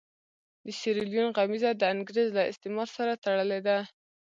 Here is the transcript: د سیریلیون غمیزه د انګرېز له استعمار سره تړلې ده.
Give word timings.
د 0.65 0.67
سیریلیون 0.79 1.27
غمیزه 1.37 1.71
د 1.75 1.83
انګرېز 1.93 2.27
له 2.37 2.43
استعمار 2.51 2.87
سره 2.97 3.13
تړلې 3.23 3.59
ده. 3.67 3.77